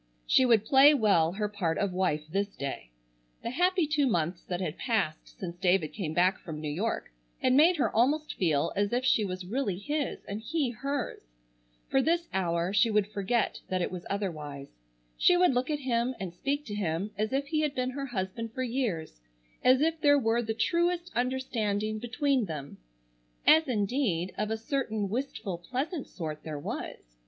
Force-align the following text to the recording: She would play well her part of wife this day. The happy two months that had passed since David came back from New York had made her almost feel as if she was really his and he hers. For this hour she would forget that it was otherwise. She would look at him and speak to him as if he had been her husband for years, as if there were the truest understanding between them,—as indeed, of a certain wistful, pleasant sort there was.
She 0.25 0.47
would 0.47 0.65
play 0.65 0.95
well 0.95 1.33
her 1.33 1.47
part 1.47 1.77
of 1.77 1.93
wife 1.93 2.25
this 2.27 2.55
day. 2.55 2.89
The 3.43 3.51
happy 3.51 3.85
two 3.85 4.07
months 4.07 4.41
that 4.45 4.59
had 4.59 4.79
passed 4.79 5.37
since 5.37 5.55
David 5.57 5.93
came 5.93 6.15
back 6.15 6.39
from 6.39 6.59
New 6.59 6.71
York 6.71 7.11
had 7.39 7.53
made 7.53 7.75
her 7.77 7.95
almost 7.95 8.33
feel 8.33 8.73
as 8.75 8.91
if 8.93 9.05
she 9.05 9.23
was 9.23 9.45
really 9.45 9.77
his 9.77 10.25
and 10.25 10.41
he 10.41 10.71
hers. 10.71 11.21
For 11.87 12.01
this 12.01 12.27
hour 12.33 12.73
she 12.73 12.89
would 12.89 13.11
forget 13.11 13.59
that 13.69 13.83
it 13.83 13.91
was 13.91 14.07
otherwise. 14.09 14.69
She 15.19 15.37
would 15.37 15.53
look 15.53 15.69
at 15.69 15.81
him 15.81 16.15
and 16.19 16.33
speak 16.33 16.65
to 16.65 16.73
him 16.73 17.11
as 17.15 17.31
if 17.31 17.49
he 17.49 17.61
had 17.61 17.75
been 17.75 17.91
her 17.91 18.07
husband 18.07 18.53
for 18.53 18.63
years, 18.63 19.21
as 19.63 19.81
if 19.81 20.01
there 20.01 20.17
were 20.17 20.41
the 20.41 20.55
truest 20.55 21.11
understanding 21.15 21.99
between 21.99 22.45
them,—as 22.45 23.67
indeed, 23.67 24.33
of 24.35 24.49
a 24.49 24.57
certain 24.57 25.09
wistful, 25.09 25.59
pleasant 25.59 26.07
sort 26.07 26.41
there 26.41 26.57
was. 26.57 27.17